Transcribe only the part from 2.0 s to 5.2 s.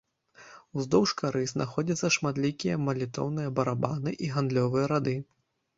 шматлікія малітоўныя барабаны і гандлёвыя рады.